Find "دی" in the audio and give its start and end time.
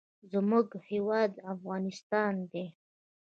2.51-2.65